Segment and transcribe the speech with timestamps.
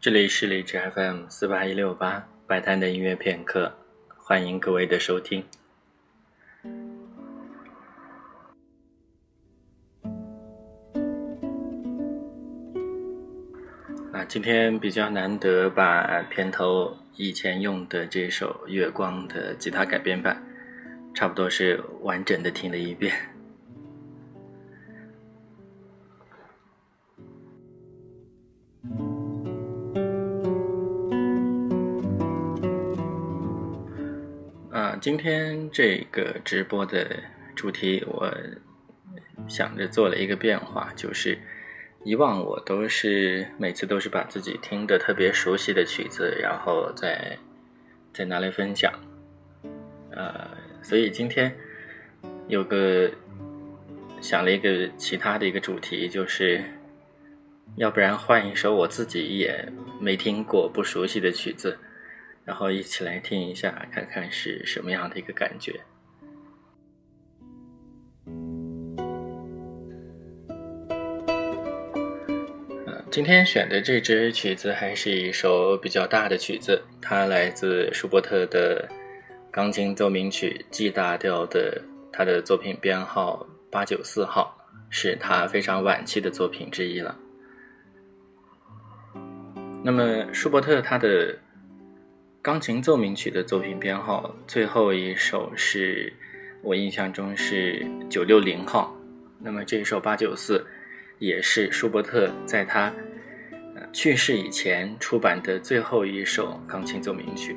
[0.00, 3.74] 这里是荔枝 FM 四八一六八摆摊的音乐片刻，
[4.16, 5.44] 欢迎各位的收听。
[14.12, 20.40] 啊，今天比较难得把片头以前用的这首《月光》的吉他改编版，
[21.12, 23.12] 差不多是完整的听了一遍。
[35.08, 37.18] 今天这个直播的
[37.56, 38.30] 主题，我
[39.48, 41.38] 想着做了一个变化，就是
[42.04, 47.38] 以往我都是每次都是把自己听的特别熟悉的曲子，然后再
[48.12, 48.92] 再拿来分享。
[50.10, 50.46] 呃，
[50.82, 51.56] 所以今天
[52.46, 53.10] 有个
[54.20, 56.62] 想了一个其他的一个主题，就是
[57.76, 61.78] 要不然换一首我自己也没听过、不熟悉的曲子。
[62.48, 65.78] 然后一起来听一下，看看是什么样的一个感觉。
[73.10, 78.88] 今天选的这支曲子还是一首比较大的曲子，它来自舒伯特的
[79.50, 84.56] 钢琴奏鸣曲 G 大调的，他的作品编号八九四号，
[84.88, 87.14] 是他非常晚期的作品之一了。
[89.84, 91.38] 那么舒伯特他的
[92.48, 96.10] 钢琴奏鸣曲的作品编号最后一首是
[96.62, 98.96] 我印象中是九六零号。
[99.38, 100.66] 那么这一首八九四
[101.18, 102.90] 也是舒伯特在他
[103.92, 107.54] 去世以前出版的最后一首钢琴奏鸣曲。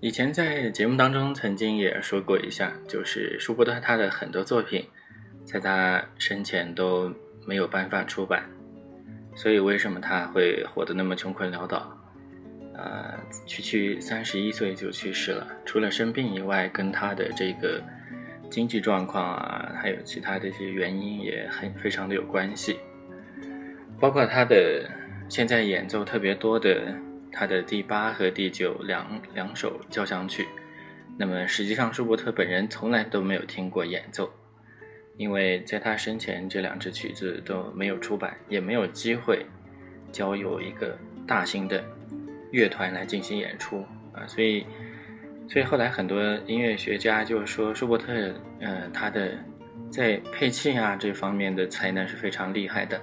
[0.00, 4.86] 以前在节目当中曾经也说过一下，就是舒伯特他的很多作品，
[5.44, 7.12] 在他生前都
[7.46, 8.44] 没有办法出版，
[9.34, 11.96] 所以为什么他会活得那么穷困潦倒？
[12.74, 13.14] 呃，
[13.46, 17.82] 区区三十一岁就去世了，除了生病以外，跟他的这个
[18.50, 22.78] 经济状况啊，还有其他的一些原因也很非常的有关系，
[23.98, 24.90] 包括他的
[25.28, 26.92] 现在演奏特别多的。
[27.38, 30.46] 他的第八和第九两两首交响曲，
[31.18, 34.32] 那么实际上舒伯特本人从来都没有听过演奏，
[35.16, 39.44] 因为在他生前这两支曲子都没有出版，也没有机会
[40.12, 40.96] 交由一个
[41.26, 41.82] 大型的
[42.50, 44.66] 乐团来进行演出啊，所以，
[45.48, 48.12] 所以后来很多音乐学家就说舒伯特，
[48.60, 49.32] 呃，他的
[49.90, 53.00] 在配器啊这方面的才能是非常厉害的。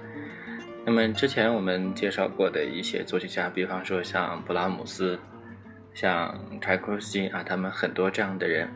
[0.86, 5.18] 那么之前我们介绍过的一些作曲家，比方说像布拉姆斯、
[5.94, 8.68] 像柴可夫斯基啊，他们很多这样的人，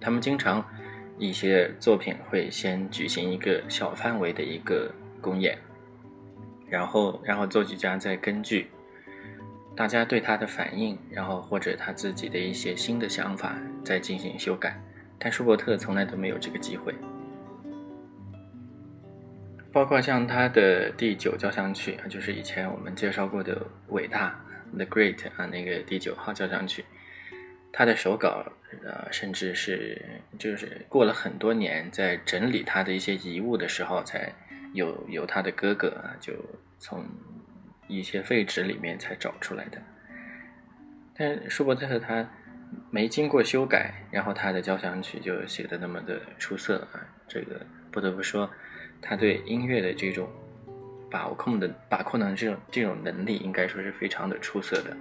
[0.00, 0.64] 他们经常
[1.18, 5.58] 一些作品会先举行一个小范围的一个公演，
[6.68, 8.68] 然后然后作曲家再根据
[9.74, 14.80] 大家对他的反应，然后或者他自己的一些新的想法再进行修改，
[15.18, 16.94] 但舒伯特从来都没有这个机会。
[19.72, 24.42] 包括像他的第九交响曲啊，就是以前我们介绍过的伟大
[24.74, 26.82] The Great 啊，那个第九号交响曲，
[27.78, 28.42] 他的手稿
[28.86, 30.00] 呃，甚至是
[30.38, 34.32] 就是过了很多年，在整理他的一些遗物的时候，才
[34.72, 36.32] 有有他的哥哥啊，就
[36.78, 37.04] 从
[37.86, 39.78] 一些废纸里面才找出来的。
[41.14, 42.26] 但舒伯特他
[42.90, 47.60] 没经过修改，然后他的交响曲就写的那么的出色啊，这个
[47.92, 48.50] 不得不说。
[49.02, 50.26] 他对音乐的这种
[51.10, 54.96] 把控的把控的这种这种能力，应该说是非常的出色的。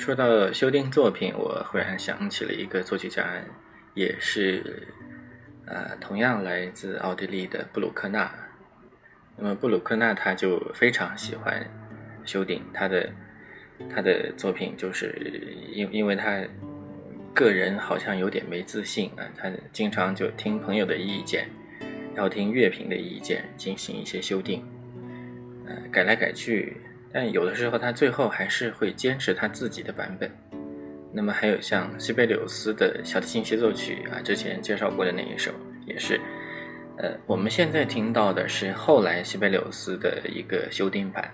[0.00, 3.22] 说到修订作品，我忽然想起了一个作曲家，
[3.92, 4.88] 也是
[5.66, 8.32] 呃同样来自奥地利的布鲁克纳。
[9.36, 11.64] 那么布鲁克纳他就非常喜欢
[12.24, 13.10] 修订他的。
[13.88, 15.18] 他的作品就是
[15.72, 16.38] 因因为他
[17.34, 21.48] 个人好像有点没自信啊，他经常就听朋友的意见，
[22.14, 24.62] 然后听乐评的意见进行一些修订，
[25.66, 26.76] 呃，改来改去，
[27.12, 30.30] 但有的时候他最后还是会坚持他自己的版本。
[31.12, 35.50] 那么还有像西贝柳斯的小提琴协奏曲啊，之前介绍过的那一首
[35.86, 36.20] 也是，
[36.98, 41.30] 呃，我们现在听到的是后来西贝柳斯的一个修订版，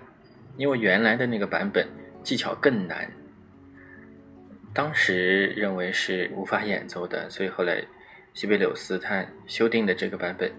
[0.57, 1.87] 因为原来的那个版本。
[2.23, 3.09] 技巧更难，
[4.73, 7.81] 当时认为是无法演奏的，所以后来
[8.33, 10.51] 西贝柳斯他修订的这个版本，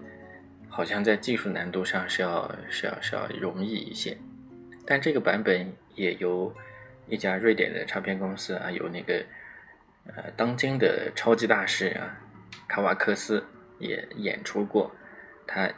[0.67, 4.17] 好像在技术难度上是要是要是要容易一些。
[4.89, 6.51] 但这个版本也由
[7.07, 9.23] 一家瑞典的唱片公司啊，有那个
[10.07, 12.17] 呃当今的超级大师啊
[12.67, 13.45] 卡瓦克斯
[13.77, 14.91] 也演出过，
[15.45, 15.71] 他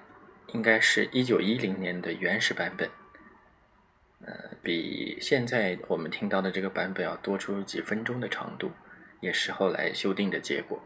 [0.54, 2.90] 应该是一九一零年的原始版本。
[4.26, 8.72] 呃，比现在我们听到的这个版本要多出几分钟的长度，
[9.20, 10.82] 也是后来修订的结果。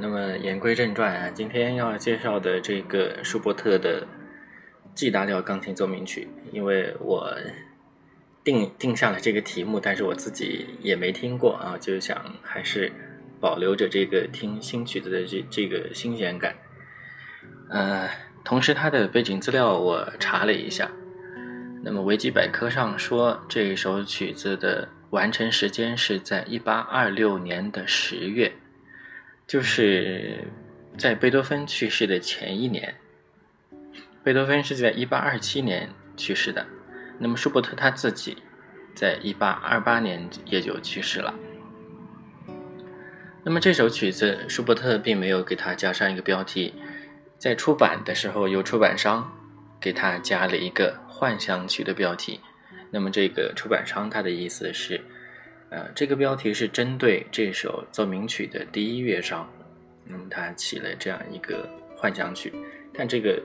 [0.00, 4.06] 那么言归正传啊，今天要介绍的这个舒伯特的
[4.94, 7.36] G 大调钢琴奏鸣曲，因为我。
[8.42, 12.90] 定定下了这个题目，但是我自己也没听过啊，就想还是
[13.38, 16.56] 保留着这个听新曲子的这这个新鲜感。
[17.68, 18.08] 呃，
[18.42, 20.90] 同时它的背景资料我查了一下，
[21.84, 28.50] 那么维基百科上说这首曲子的完成时间是在一八二六年的十月，
[29.50, 30.44] 就是
[30.96, 32.94] 在贝多芬去世的前一年。
[34.22, 36.64] 贝多芬是在一八二七年去世的。
[37.18, 38.36] 那么舒伯特他自己，
[38.94, 41.34] 在一八二八年也就去世了。
[43.42, 46.72] 那么这首曲子，舒伯特并没有给他加上一个标题，
[47.36, 49.36] 在出版的时候，由出版商
[49.80, 52.38] 给他加了一个幻想曲的标题。
[52.92, 55.00] 那么这个出版商他的意思是，
[55.70, 59.48] 呃，这个标题是针对这首奏鸣曲的第一乐章，
[60.04, 61.64] 那么它起了这样一个
[61.96, 62.52] 幻想曲，
[62.92, 63.40] 但这个，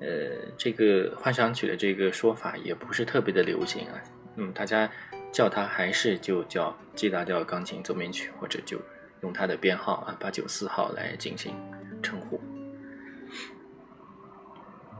[0.00, 0.08] 呃，
[0.56, 4.02] 这个幻想曲的这个说法也不是特别的流行啊，
[4.36, 4.90] 嗯，大家
[5.30, 8.80] 叫它还是就叫 G 大调钢琴奏鸣曲，或者就
[9.20, 11.54] 用它的编号啊八九四号来进行
[12.02, 12.40] 称呼。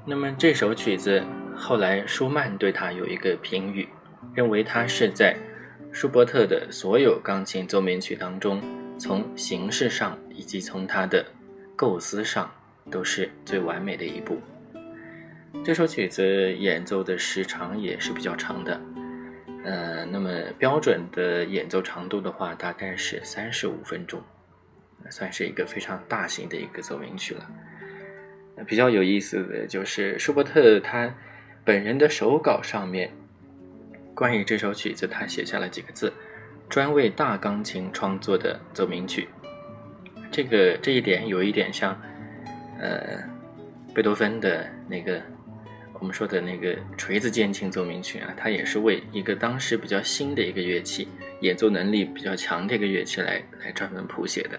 [0.05, 1.25] 那么这首曲子
[1.57, 3.89] 后来舒曼对它有一个评语，
[4.35, 5.35] 认为它是在。
[5.91, 8.63] 舒伯特的所有钢琴奏鸣曲当中，
[8.99, 11.25] 从形式上以及从他的
[11.75, 12.49] 构思上，
[12.91, 14.39] 都是最完美的一部。
[15.65, 18.81] 这首曲子演奏的时长也是比较长的，
[19.65, 24.23] 呃，那么标准的演奏长度的话，大概是三十五分钟，
[25.11, 27.51] 算是一个非常大型的一个奏鸣曲了。
[28.67, 31.13] 比较有意思的就是舒伯特他
[31.65, 33.11] 本人的手稿上面。
[34.19, 36.13] 关于这首曲子，他写下了几个字
[36.69, 39.29] ：“专为大钢琴创作的奏鸣曲。”
[40.29, 41.97] 这个这一点有一点像，
[42.81, 43.23] 呃，
[43.95, 45.23] 贝多芬的那个
[46.01, 51.07] 我们说的那个锤子键琴奏鸣曲啊，它也是为一个当时比较新的一个乐器，
[51.43, 54.59] 演奏能力比较强的一个乐器来来专门谱写的。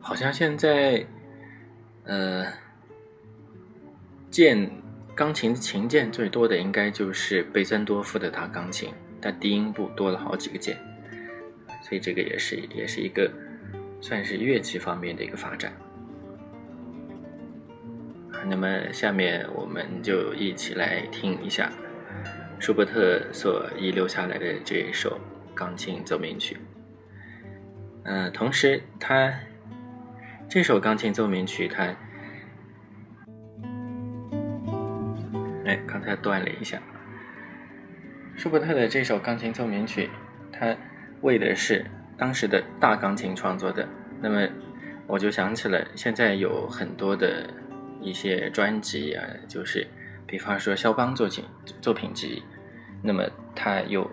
[0.00, 1.04] 好像现在，
[2.04, 2.46] 呃，
[4.30, 4.81] 键。
[5.14, 10.76] 钢琴琴键最多的应该就是贝森多夫的大钢琴，它低音部多了好几个键，
[11.82, 13.30] 所以这个也是也是一个
[14.00, 15.70] 算是乐器方面的一个发展。
[18.48, 21.70] 那么下面我们就一起来听一下
[22.58, 25.20] 舒伯特所遗留下来的这一首
[25.54, 26.56] 钢琴奏鸣曲。
[28.04, 29.32] 嗯，同时他
[30.48, 31.94] 这首钢琴奏鸣曲它。
[35.64, 36.80] 哎，刚才断了一下。
[38.36, 40.10] 舒伯特的这首钢琴奏鸣曲，
[40.50, 40.74] 他
[41.20, 41.84] 为的是
[42.16, 43.86] 当时的大钢琴创作的。
[44.20, 44.48] 那么，
[45.06, 47.48] 我就想起了现在有很多的
[48.00, 49.86] 一些专辑啊，就是
[50.26, 51.44] 比方说肖邦作品
[51.80, 52.42] 作品集，
[53.02, 54.10] 那么他有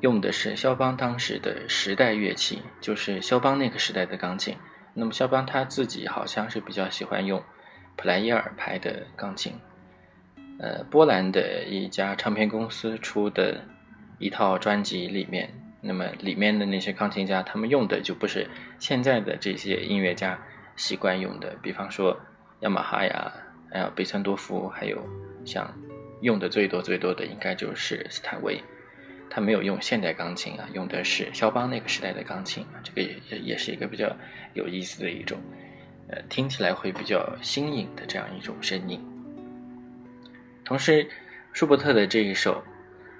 [0.00, 4.56] 用的是肖邦当时的时代乐器，就是肖邦那个时代的钢琴。
[4.94, 7.42] 那么肖邦他自己好像是比较喜欢用
[7.96, 9.54] 普莱耶尔牌的钢琴。
[10.62, 13.64] 呃，波兰的一家唱片公司出的
[14.18, 15.48] 一套专辑里面，
[15.80, 18.46] 那么里面的那些钢琴家，他们用的就不是
[18.78, 20.38] 现在的这些音乐家
[20.76, 22.14] 习惯用的，比方说
[22.60, 23.32] 雅马哈呀，
[23.72, 25.02] 还有贝森多夫，还有
[25.46, 25.66] 像
[26.20, 28.62] 用的最多最多的应该就是斯坦威，
[29.30, 34.14] 他没有用现代钢琴啊，用的是肖邦那个时代的钢琴，这个也也也是一个比较
[34.52, 35.38] 有意思的一种，
[36.10, 39.02] 呃，听起来会比较新颖的这样一种声音。
[40.70, 41.04] 同时，
[41.52, 42.62] 舒伯特的这一首，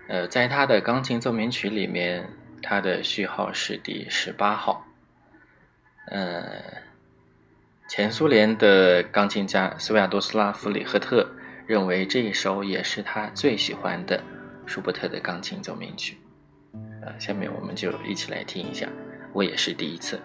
[0.06, 2.24] 呃，在他的钢琴奏鸣曲里面，
[2.62, 4.86] 他的序号是第十八号。
[6.06, 6.44] 呃，
[7.88, 11.28] 前苏联的钢琴家斯维亚多斯拉夫里赫特
[11.66, 14.22] 认为这一首也是他最喜欢的
[14.64, 16.16] 舒伯特的钢琴奏鸣曲。
[17.02, 18.88] 呃，下面我们就一起来听一下。
[19.32, 20.20] 我也是第一次，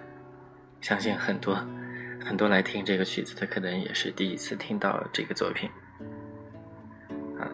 [0.80, 1.56] 相信很多
[2.24, 5.68] 很多来听这个曲子的可能也是第一次听到这个作品。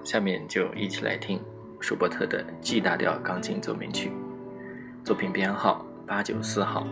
[0.04, 1.40] 下面就一起来听
[1.80, 4.12] 舒伯特的 G 大调钢琴奏鸣曲，
[5.04, 6.86] 作品编号八九四号。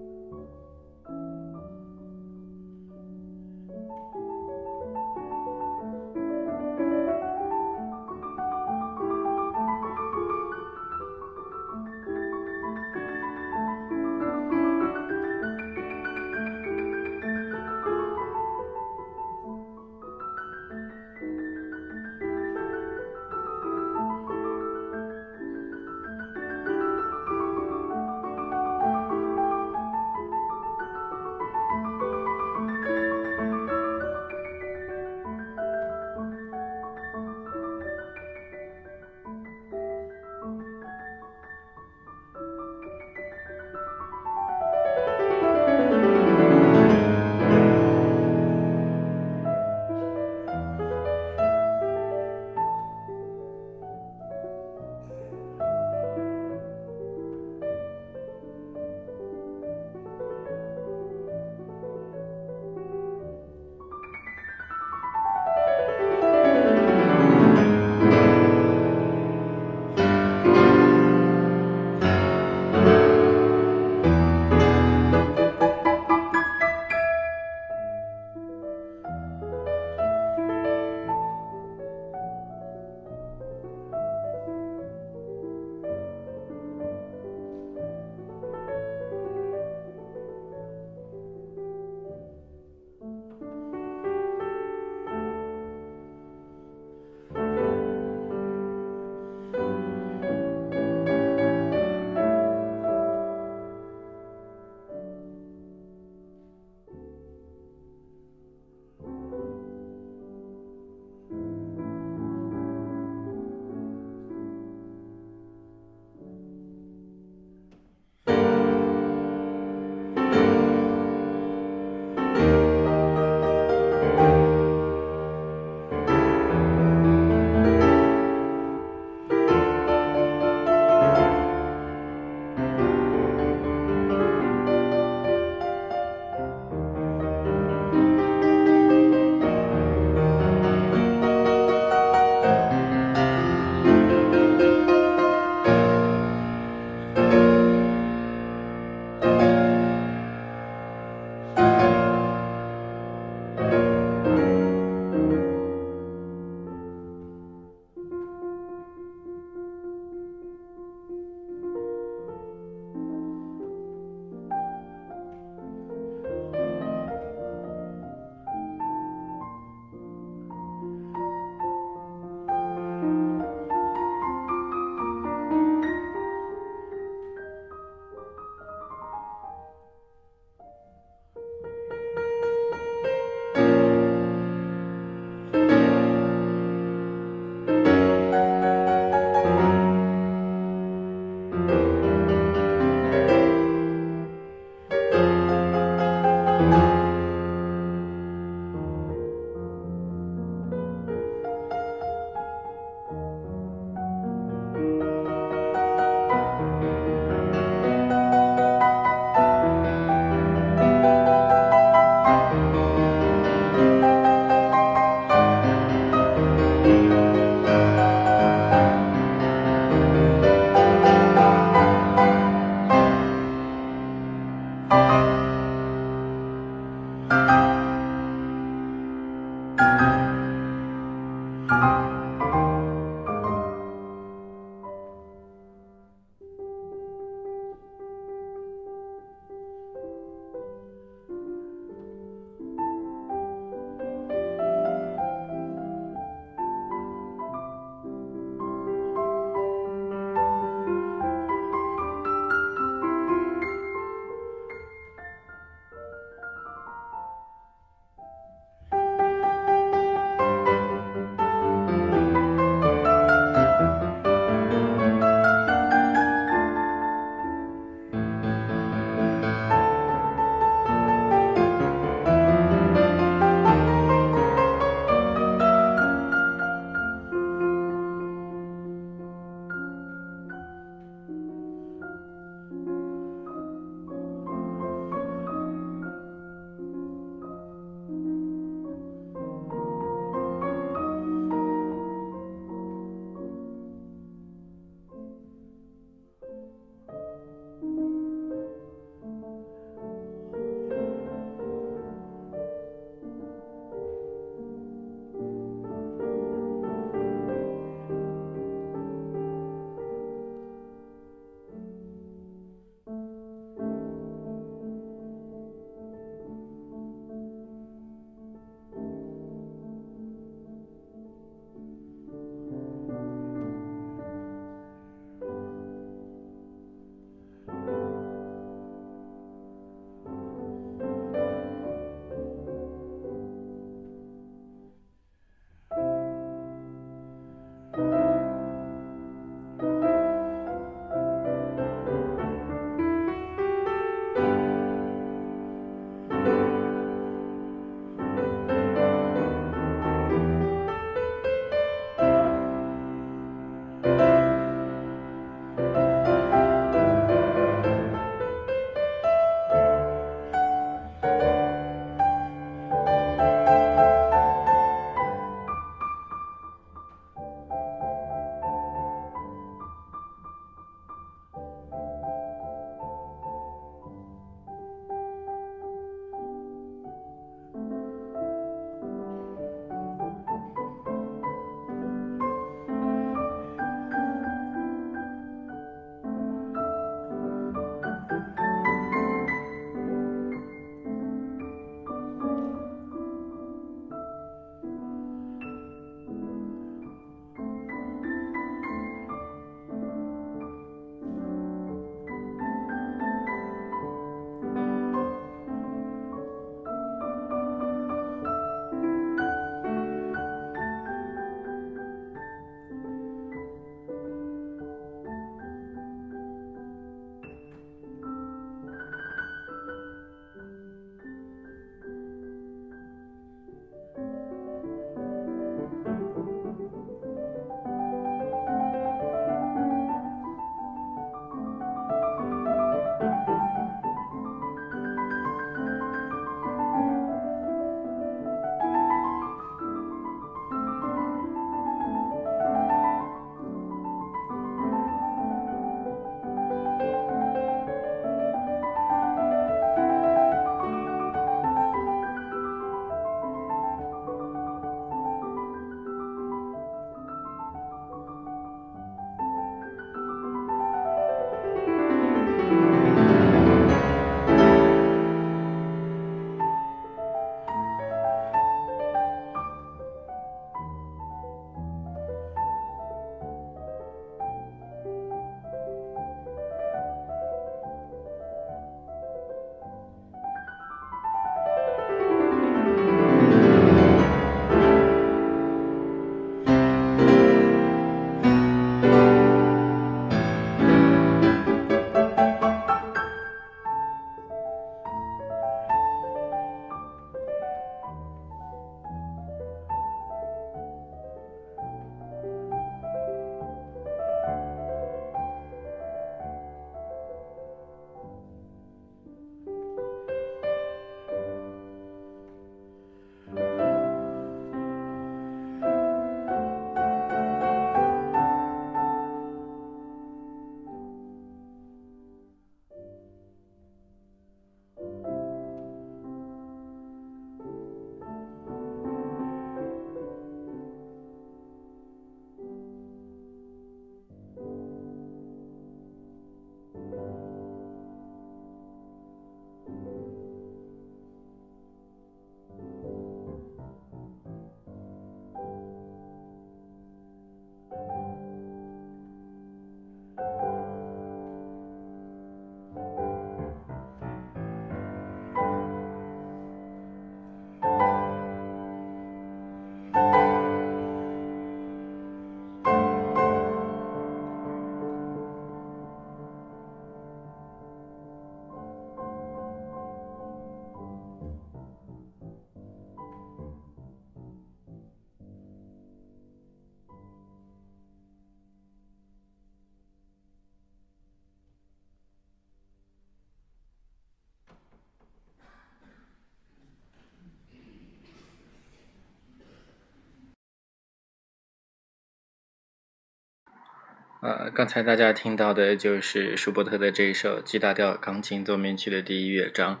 [594.50, 600.00] 呃，刚才大家听到的就是舒伯特的这一首 G 大调钢琴奏鸣曲的第一乐章，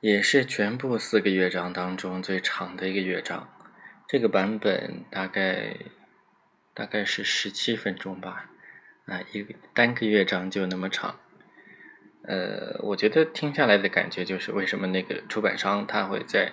[0.00, 3.46] 也是全部四个乐章当中最长的一个乐章。
[4.08, 5.76] 这个版本大概
[6.72, 8.48] 大概是十七分钟吧，
[9.04, 11.20] 啊，一个单个乐章就那么长。
[12.26, 16.52] 呃，我觉得听下来的感觉就是，为什么那个出版商他会在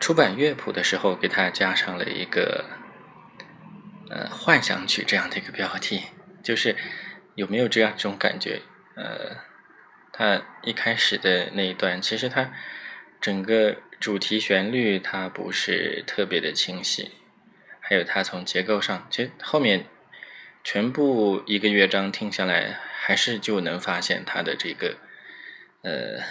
[0.00, 2.66] 出版乐谱的时候给他加上了一个
[4.10, 6.02] 呃幻想曲这样的一个标题。
[6.46, 6.76] 就是
[7.34, 8.62] 有没有这样一种感觉？
[8.94, 9.38] 呃，
[10.12, 12.52] 它一开始的那一段，其实它
[13.20, 17.10] 整个主题旋律它不是特别的清晰，
[17.80, 19.86] 还有它从结构上，其实后面
[20.62, 24.98] 全部一个乐章听下来，还是就能发现它的这个
[25.82, 26.22] 呃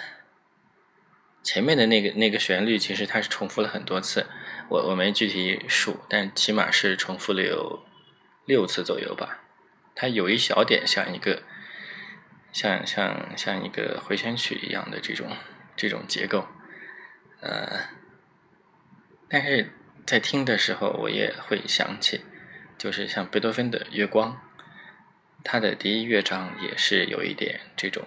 [1.42, 4.24] 前面的那个那个旋律，其实它是重复了很多次，
[4.70, 7.84] 我我没具体数，但起码是重复了有
[8.46, 9.42] 六次左右吧。
[9.96, 11.42] 它有一小点像一个，
[12.52, 15.34] 像像像一个回旋曲一样的这种
[15.74, 16.46] 这种结构，
[17.40, 17.80] 呃，
[19.28, 19.72] 但是
[20.04, 22.20] 在听的时候，我也会想起，
[22.76, 24.32] 就是像贝多芬的《月光》，
[25.42, 28.04] 它的第一乐章也是有一点这种，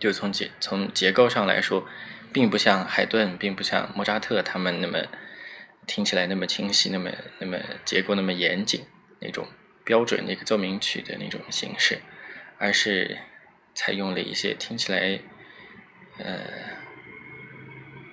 [0.00, 1.86] 就从结从结构上来说，
[2.32, 4.98] 并不像海顿，并不像莫扎特他们那么
[5.86, 8.84] 听起来那么清晰，那么那么结构那么严谨
[9.20, 9.46] 那种。
[9.84, 12.00] 标准的一个奏鸣曲的那种形式，
[12.56, 13.18] 而是
[13.74, 15.20] 采用了一些听起来，
[16.16, 16.40] 呃，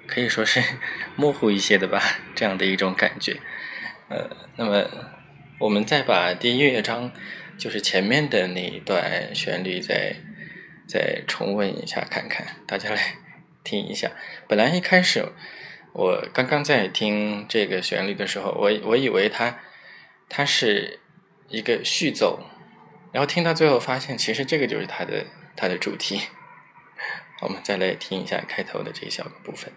[0.05, 0.61] 可以说是
[1.15, 3.39] 模糊一些的吧，这样的一种感觉。
[4.09, 4.85] 呃，那么
[5.59, 7.13] 我们再把第一乐章，
[7.57, 10.17] 就是前面的那一段旋律再
[10.85, 13.15] 再重温一下，看看大家来
[13.63, 14.11] 听一下。
[14.49, 15.25] 本来一开始
[15.93, 19.59] 我刚刚在听这个旋律的时候，我我以为它
[20.27, 20.99] 它是。
[21.51, 22.39] 一个序奏，
[23.11, 25.25] 然后听到最后发现，其实这个就是它的
[25.55, 26.21] 它的主题。
[27.41, 29.73] 我们再来听一下开头的这一小部分。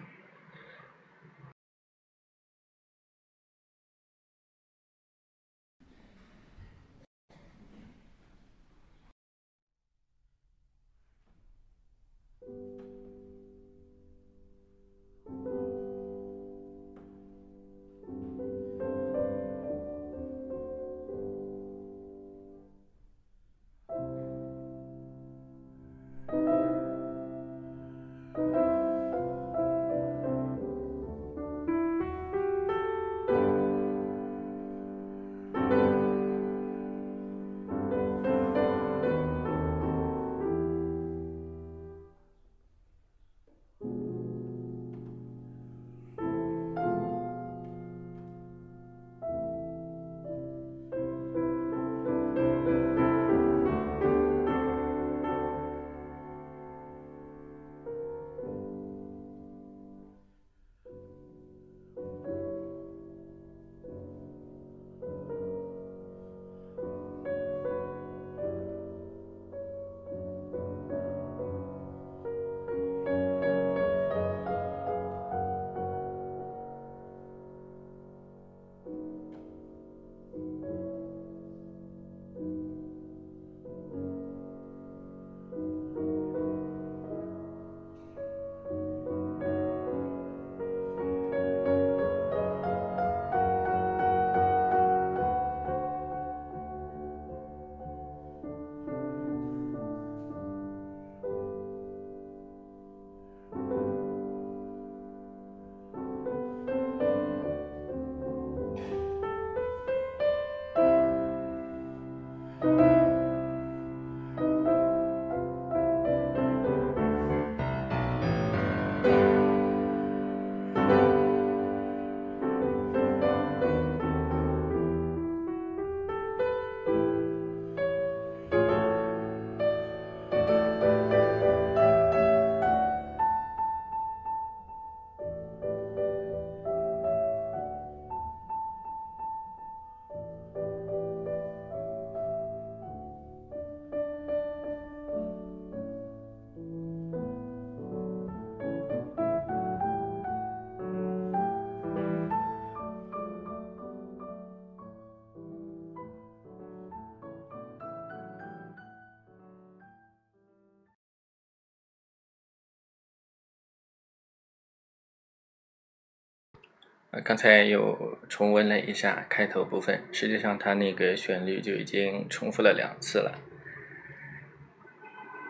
[167.25, 173.41] 刚才又重温了一下开头部分，实际上它那个旋律就已经重复了两次了。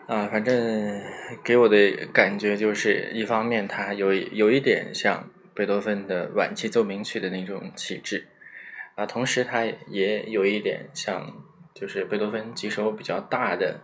[0.08, 1.02] 啊，反正
[1.44, 8.26] 给我的感觉就是，一方面它有有一点像贝多芬的晚期奏鸣曲的那种气质，
[8.94, 13.80] 啊，同时它也有一点像，就是贝多芬几首比较大的、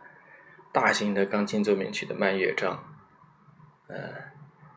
[0.72, 2.82] 大型的钢琴奏鸣曲的慢乐章，
[3.88, 3.96] 呃，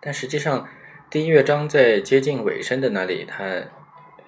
[0.01, 0.67] 但实际上
[1.09, 3.63] 第一乐章在接近尾声的那里，他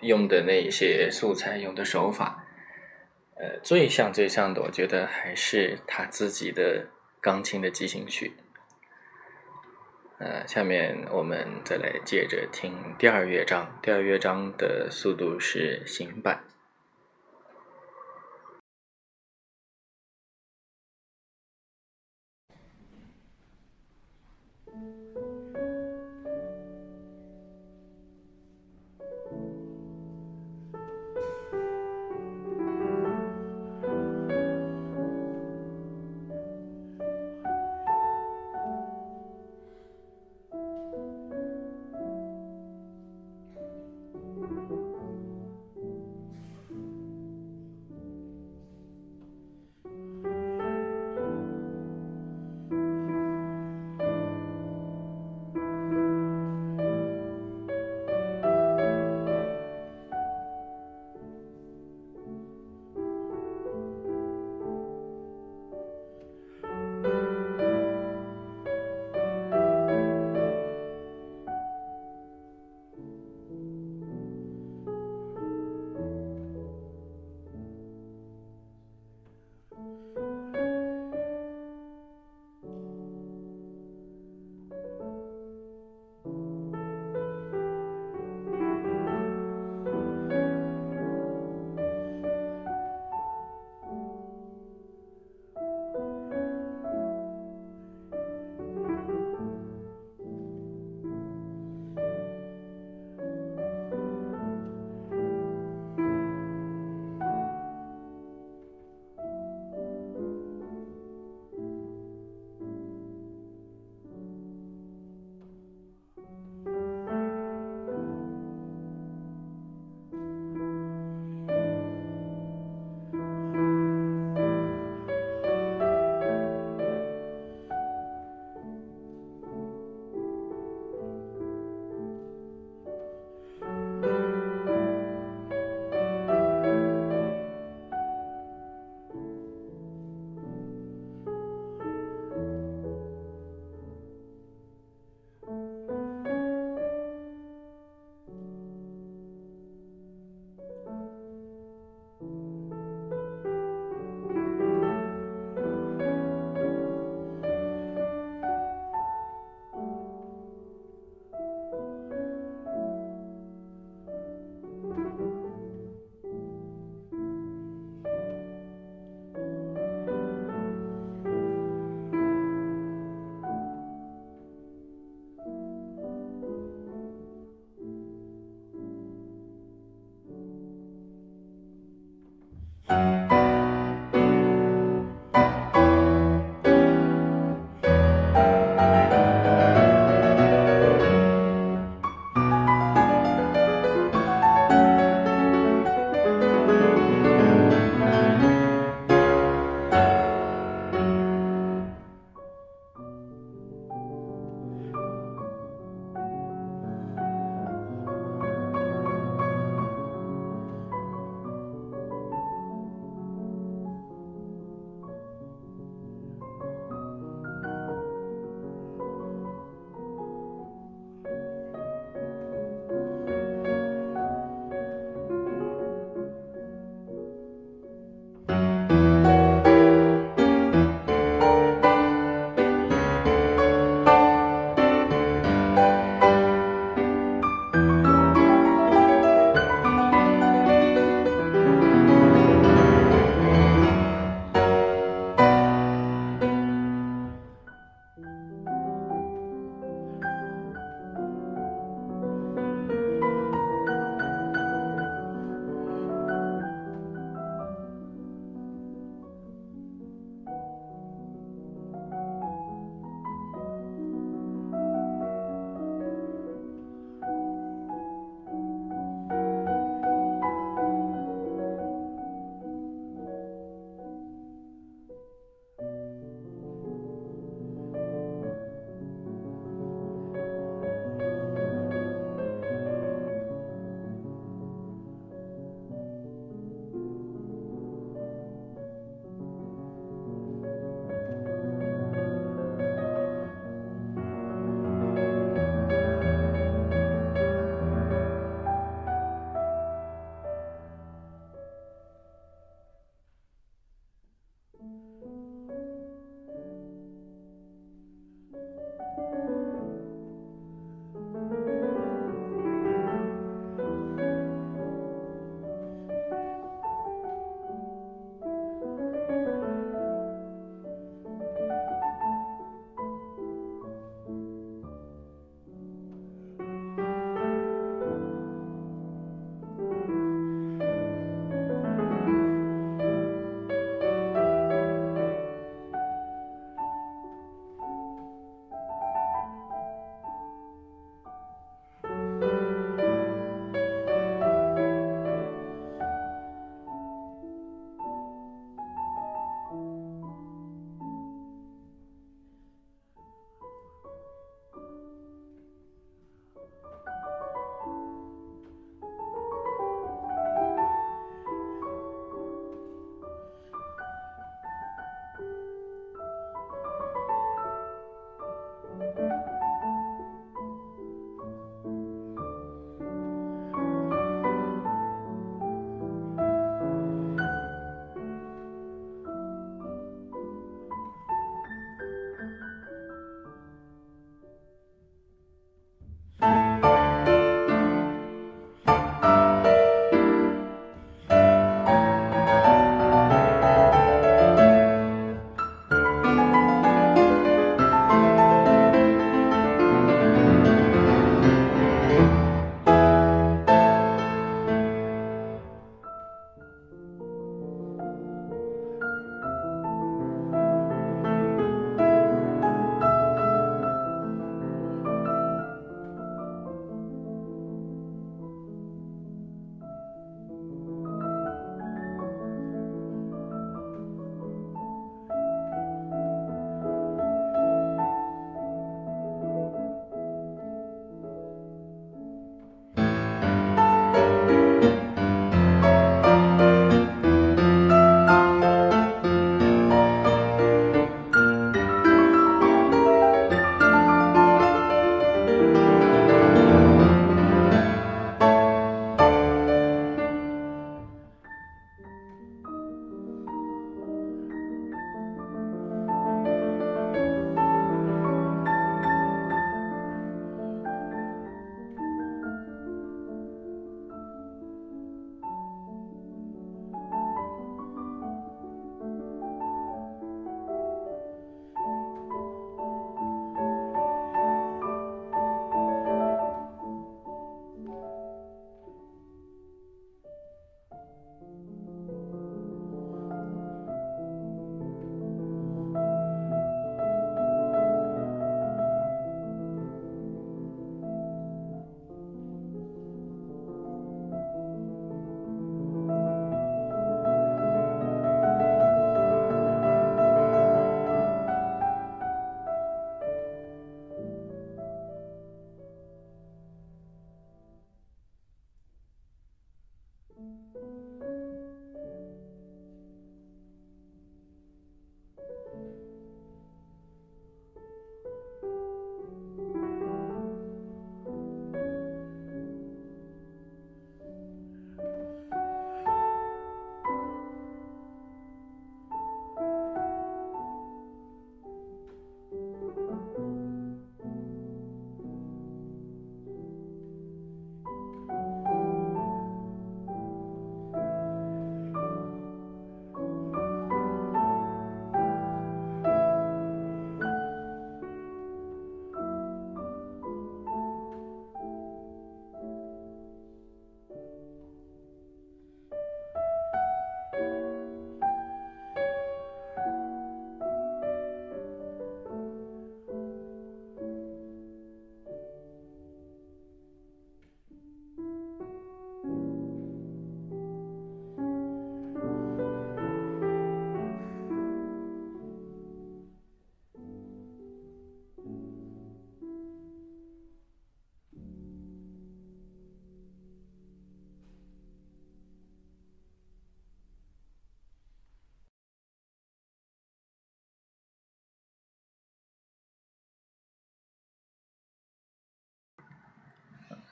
[0.02, 2.46] 用的那些素材、用的手法，
[3.36, 6.88] 呃，最像最像的，我觉得还是他自己的。
[7.20, 8.34] 钢琴的即兴曲，
[10.20, 13.78] 呃，下面我们再来接着听第二乐章。
[13.82, 16.44] 第二乐章的速度是行板。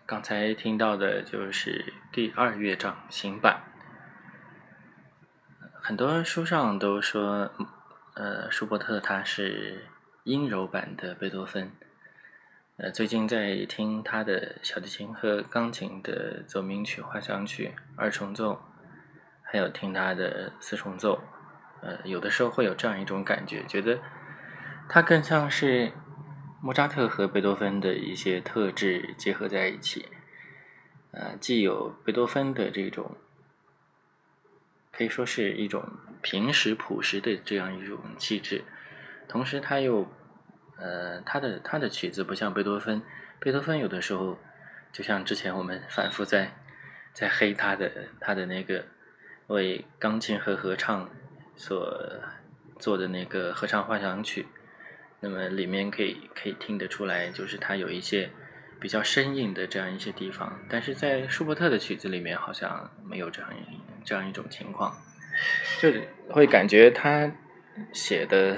[0.08, 3.64] 刚才听到的就是第二乐章行板。
[5.82, 7.52] 很多书上都说，
[8.14, 9.88] 呃，舒伯特他是
[10.24, 11.72] 阴柔版的贝多芬。
[12.78, 18.62] 呃，最近在听他的小提琴和钢琴的奏鸣曲、幻想曲、二重奏，
[19.42, 21.20] 还有听他的四重奏，
[21.82, 23.98] 呃，有的时候会有这样一种感觉，觉得
[24.88, 25.92] 他更像是
[26.66, 30.08] 莫扎特和贝多芬的一些特质结合在一起。
[31.12, 33.16] 呃，既有贝多芬的这种，
[34.92, 35.88] 可以说是一种
[36.24, 38.64] 平实朴实的这样一种气质，
[39.28, 40.12] 同时他又。
[40.78, 43.02] 呃，他的他的曲子不像贝多芬，
[43.40, 44.38] 贝多芬有的时候，
[44.92, 46.52] 就像之前我们反复在
[47.14, 48.86] 在黑他的他的那个
[49.48, 51.10] 为钢琴和合唱
[51.56, 51.98] 所
[52.78, 54.48] 做的那个合唱幻想曲，
[55.26, 58.30] 那么里面可以可以听得出来，就是他有一些
[58.80, 63.52] 比较生硬的这样一些地方，但是在舒伯特的曲子里面好像没有这样
[64.04, 64.96] 这样一种情况，
[65.82, 65.92] 就
[66.30, 67.32] 会感觉他
[67.92, 68.56] 写的。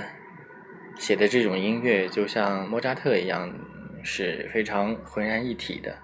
[1.00, 3.54] 写的这种音乐就像莫扎特一样，
[4.02, 5.96] 是非常浑然一体的。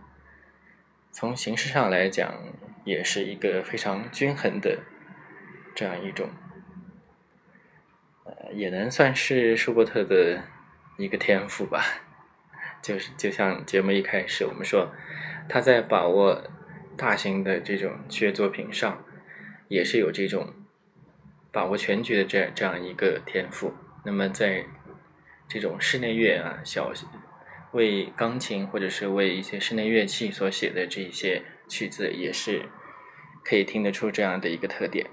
[1.12, 2.32] 从形式上来讲，
[2.86, 4.78] 也是一个非常均衡的
[5.74, 6.30] 这样一种，
[8.24, 10.44] 呃，也能算是舒伯特的
[10.98, 11.84] 一个天赋吧。
[12.82, 14.92] 就是就像节目一开始我们说，
[15.48, 16.44] 他在把握
[16.98, 19.06] 大型的这种曲乐作品上，
[19.70, 20.54] 也是有这种
[21.52, 23.74] 把握全局的这这样一个天赋。
[24.06, 24.66] 那么在
[25.48, 26.92] 这种室内乐啊，小
[27.72, 32.70] 为钢琴或者是为一些室内乐器所写的这些曲子，也是
[33.46, 35.08] 可以听得出这样的一个特点。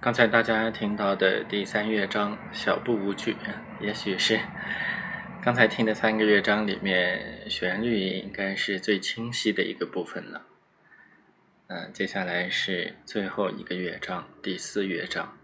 [0.00, 3.36] 刚才大家听到的第三乐章小步舞曲，
[3.80, 4.38] 也许是
[5.42, 10.46] 刚才听的三个乐章里面旋律应该是最清晰的一个部分了。
[11.66, 15.37] 嗯，接下来是最后一个乐章，第四乐章。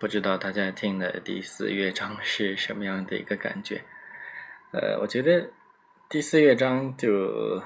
[0.00, 3.82] 不知道大家听的第四乐章是什么样的一个感觉？
[4.72, 5.50] 呃，我觉得
[6.08, 7.62] 第四乐章就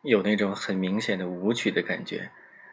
[0.00, 2.30] 有那种很明显的舞曲的感觉，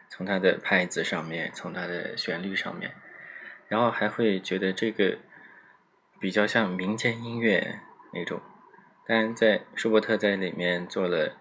[0.08, 2.94] 从它的拍子上面，从它的旋律上面，
[3.68, 5.18] 然后还会觉得这个
[6.18, 7.80] 比较像民间音乐
[8.14, 8.40] 那种。
[9.06, 11.36] 但在舒伯特在里面做了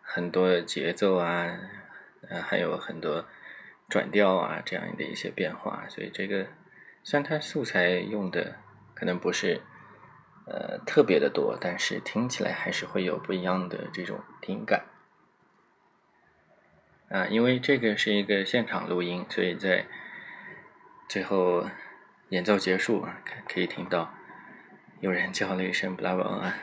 [0.00, 1.58] 很多节奏啊，
[2.30, 3.26] 呃，还有很多
[3.88, 6.46] 转调啊这样的一些变化，所以这个
[7.04, 8.56] 虽然它素材用的
[8.94, 9.62] 可能不是。
[10.46, 14.84] 呃，特别的多，但是听起来还是会有不一样的这种听感。
[17.08, 19.86] 啊，因为这个是一个现场录音，所以在
[21.08, 21.66] 最后
[22.28, 24.12] 演奏结束啊，可可以听到
[25.00, 26.54] 有人叫了一声“布拉翁”啊，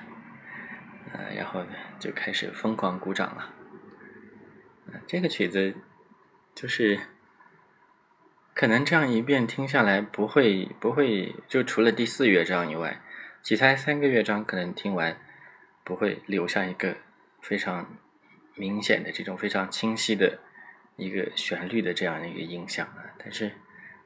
[1.14, 1.66] 啊，然后
[1.98, 3.52] 就开始疯狂鼓掌了。
[5.08, 5.74] 这个曲子
[6.54, 7.00] 就是
[8.62, 13.02] 可能这样一遍听下来不会不会，就除了第四乐章以外。
[13.42, 15.18] 其他三个乐章可能听完
[15.84, 16.98] 不会留下一个
[17.42, 17.98] 非常
[18.54, 20.38] 明显的这种非常清晰的
[20.96, 23.52] 一个旋律的这样一个印象啊，但是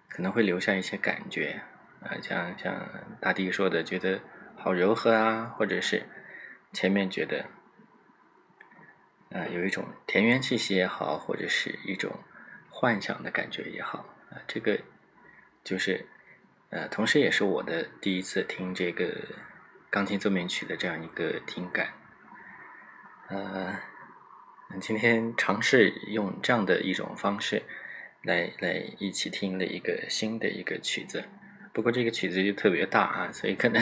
[0.07, 1.59] 可能会留下一些感觉
[2.01, 2.89] 啊，像像
[3.19, 4.21] 大地说的，觉得
[4.55, 6.03] 好柔和啊，或者是
[6.71, 7.47] 前面觉得
[9.33, 12.09] 啊有一种田园气息也好，或者是一种
[12.69, 14.14] 幻想的感觉也好，
[14.47, 14.79] 这个
[15.63, 16.07] 就是。
[16.71, 19.15] 呃，同时也是我的第一次听这个
[19.89, 21.93] 钢琴奏鸣曲的这样一个听感。
[23.29, 23.79] 呃，
[24.81, 27.63] 今天尝试用这样的一种方式
[28.23, 31.23] 来来一起听的一个新的一个曲子。
[31.71, 33.81] 不过这个曲子就特别大啊，所以可能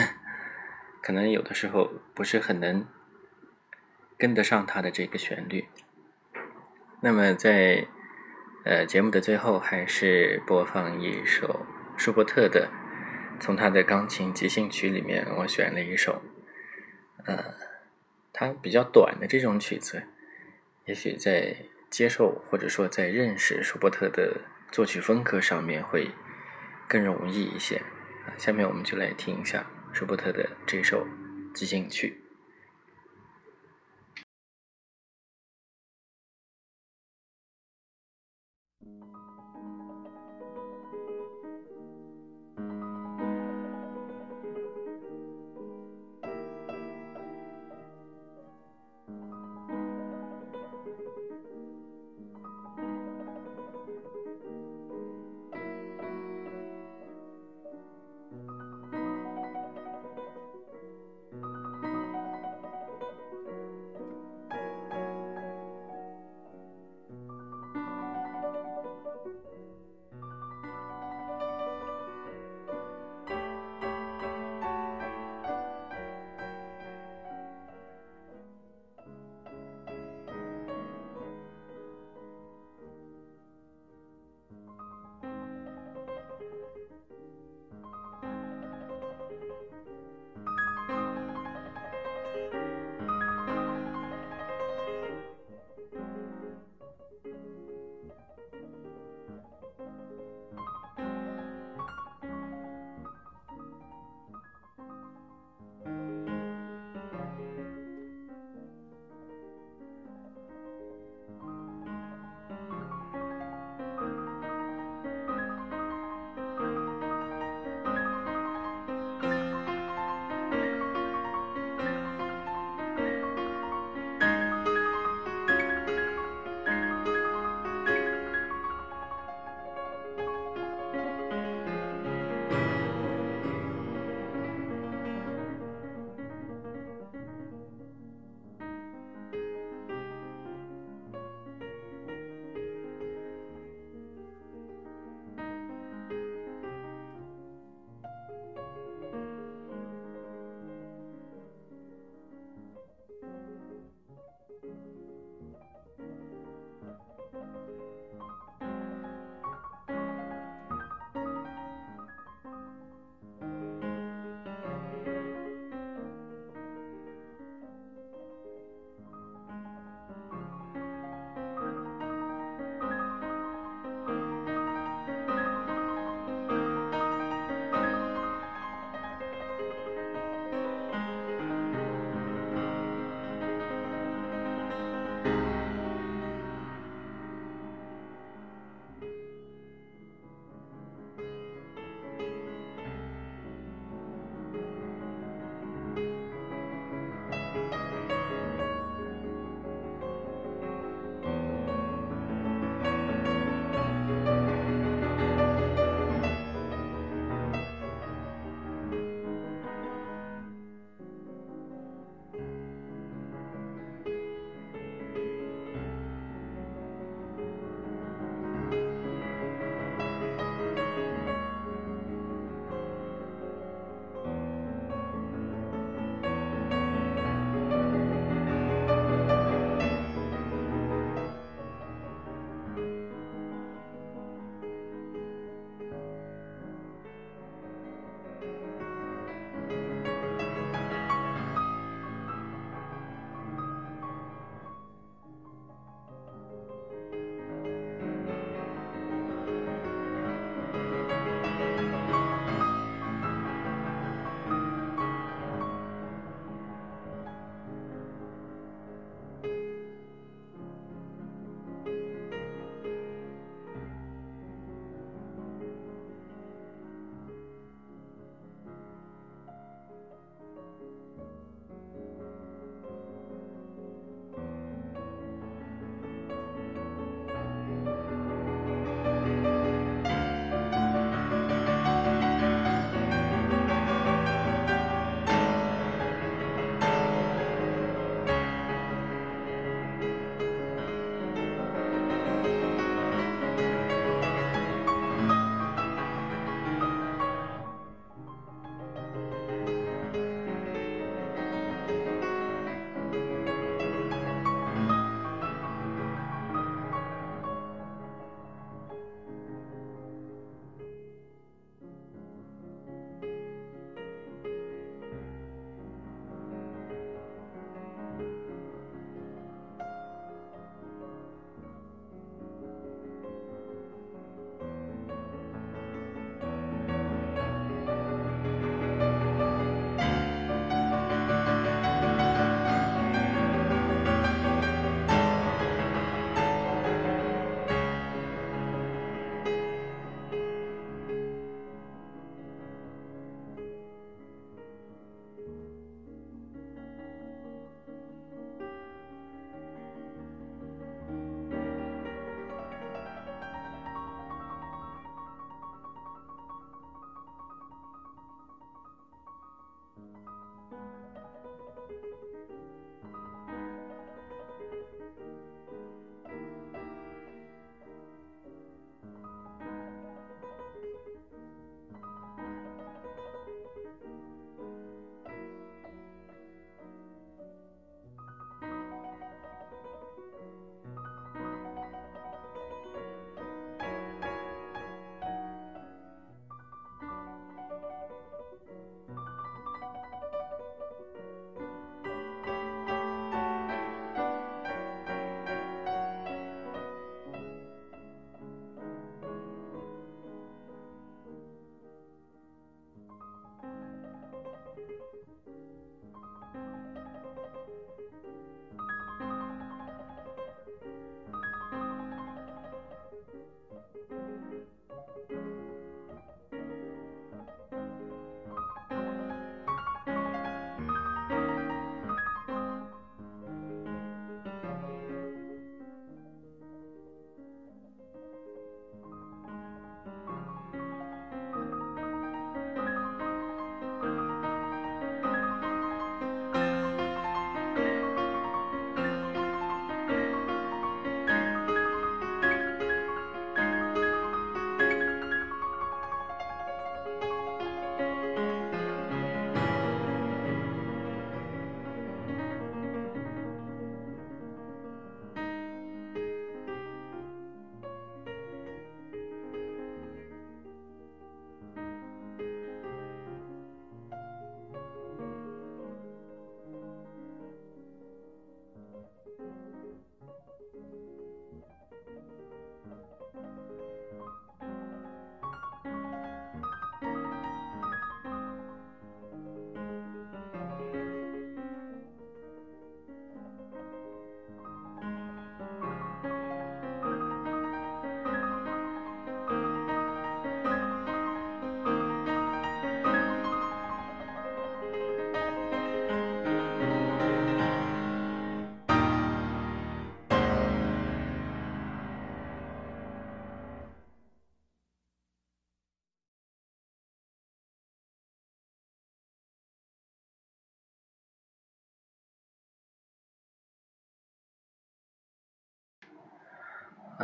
[1.02, 2.86] 可能有的时候不是很能
[4.16, 5.64] 跟得上它的这个旋律。
[7.00, 7.88] 那么在
[8.64, 11.66] 呃节目的最后，还是播放一首。
[11.96, 12.70] 舒伯特的，
[13.38, 16.22] 从他的钢琴即兴曲里面，我选了一首，
[17.24, 17.54] 呃，
[18.32, 20.02] 它比较短的这种曲子，
[20.86, 21.56] 也许在
[21.88, 24.40] 接受或者说在认识舒伯特的
[24.72, 26.10] 作曲风格上面会
[26.88, 27.80] 更容易一些。
[28.36, 31.06] 下面我们就来听一下舒伯特的这首
[31.54, 32.23] 即兴曲。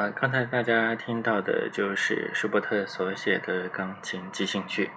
[0.00, 4.90] 啊，刚才大家听到的就是舒伯特所写的钢琴即兴曲。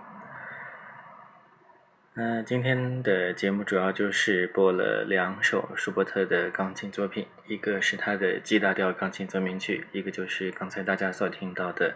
[2.13, 11.95] 那今天的节目主要就是播了两首舒伯特的钢琴作品，一个是他的 G 大调钢琴奏鸣曲，一个就是刚才大家所听到的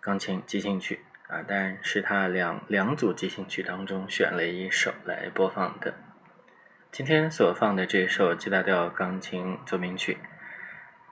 [0.00, 5.94] 钢琴即兴曲啊，当然是他两两组即兴曲当中选了一首来播放的。
[6.92, 10.18] 今天所放的这首 G 大调钢琴奏鸣曲。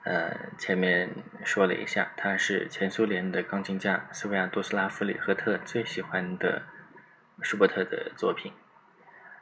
[0.04, 1.08] 呃，前面
[1.44, 6.62] 说了一下，他是前苏联的钢琴家斯维亚多斯拉夫里赫特最喜欢的
[7.40, 8.52] 舒伯特的作品。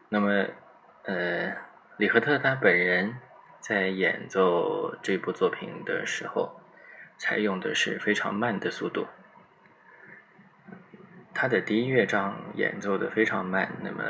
[0.08, 0.46] 那么，
[1.02, 1.52] 呃，
[1.96, 3.16] 里赫特他本人
[3.58, 6.60] 在演奏这部作品的时候，
[7.18, 9.08] 采用的是非常慢的速度。
[11.34, 14.02] 他的第一乐章演奏的非常慢，那么。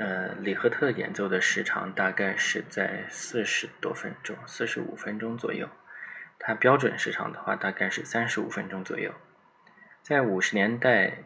[0.00, 5.68] 呃，李赫特演奏的时长大概是在四十多分钟，四十五分钟左右。
[6.38, 9.12] 他标准时长的话，大概是三十五分钟左右。
[10.00, 11.24] 在五十年代，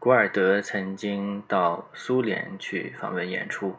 [0.00, 3.76] 古尔德曾经到苏联去访问演出，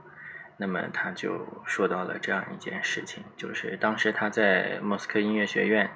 [0.55, 5.91] 那么他就说到了这样一件事情，就是当时他在莫斯科音乐学院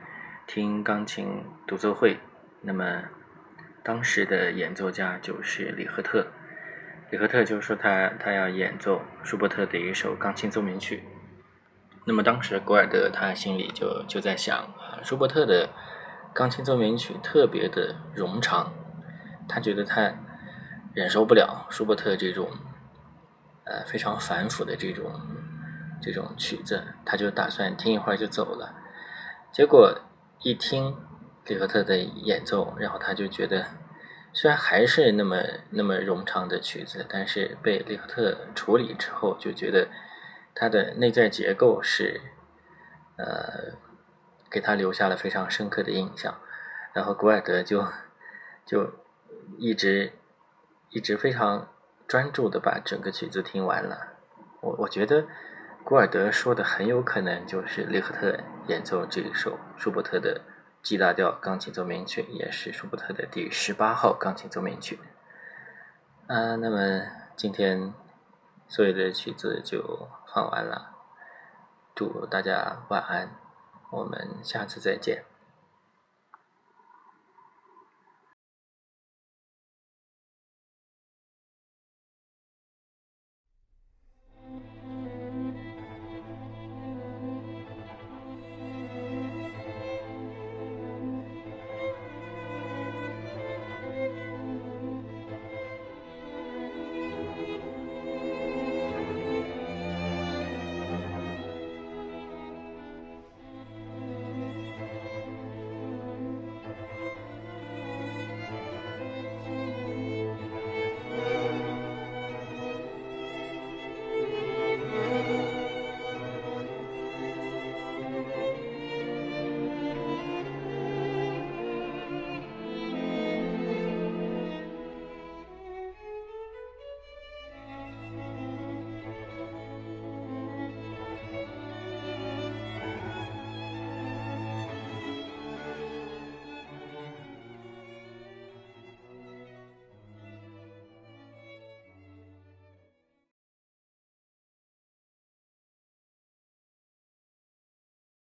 [0.45, 2.17] 听钢琴独奏会，
[2.59, 3.05] 那么
[3.81, 6.27] 当时的演奏家就是李赫特。
[7.15, 11.01] 里赫特就说他他要演奏舒伯特的一首钢琴奏鸣曲，
[12.03, 14.67] 那么当时古尔德他心里就就在想，
[15.01, 15.69] 舒伯特的
[16.33, 18.73] 钢琴奏鸣曲特别的冗长，
[19.47, 20.13] 他觉得他
[20.93, 22.49] 忍受不了舒伯特这种
[23.63, 25.09] 呃非常繁复的这种
[26.01, 28.75] 这种曲子，他就打算听一会儿就走了。
[29.53, 30.01] 结果
[30.41, 30.97] 一听
[31.45, 33.65] 里赫特的演奏，然后他就觉得。
[34.37, 39.87] 虽然还是那么那么冗长的曲子，但是被利赫特处理之后，就觉得
[40.53, 42.19] 它的内在结构是，
[43.15, 43.77] 呃，
[44.51, 46.37] 给他留下了非常深刻的印象。
[46.91, 47.87] 然后古尔德就
[48.65, 48.91] 就
[49.57, 50.11] 一直
[50.89, 51.69] 一直非常
[52.05, 54.17] 专注的把整个曲子听完了。
[54.59, 55.25] 我我觉得
[55.85, 58.37] 古尔德说的很有可能就是利赫特
[58.67, 60.41] 演奏这一首舒伯特的。
[60.85, 64.99] G 大调钢琴奏鸣曲也是舒伯特的第十八号钢琴奏鸣曲。
[66.27, 67.01] 啊，那么
[67.35, 67.91] 今天
[68.67, 70.91] 所有的曲子就放完了，
[71.95, 73.31] 祝大家晚安，
[73.89, 75.25] 我们下次再见。